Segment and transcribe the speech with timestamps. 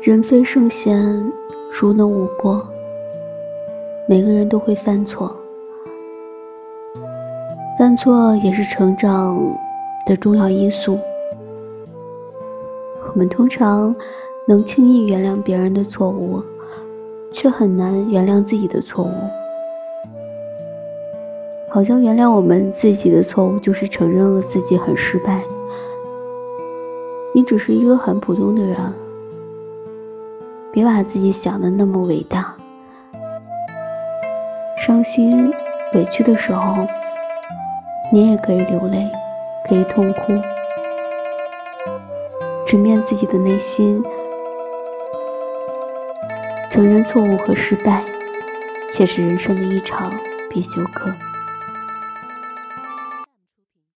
[0.00, 1.32] 人非圣贤，
[1.72, 2.66] 孰能无过？
[4.08, 5.34] 每个人都会犯错，
[7.78, 9.40] 犯错也是成长
[10.06, 10.98] 的重要因素。
[13.12, 13.94] 我们通常
[14.48, 16.42] 能轻易原谅别人的错误，
[17.30, 19.10] 却很难原谅自己的错误。
[21.70, 25.40] 好像原谅我们自己的错误，就是承认了自己很失败。
[27.34, 28.76] 你只是一个很普通的人，
[30.70, 32.54] 别把自己想的那么伟大。
[34.76, 35.50] 伤心、
[35.94, 36.86] 委屈的时候，
[38.12, 39.10] 你也可以流泪，
[39.66, 40.32] 可以痛哭，
[42.66, 44.02] 直面自己的内心，
[46.70, 48.02] 承认错误和失败，
[48.92, 50.12] 且是人生的一场
[50.50, 51.10] 必修课。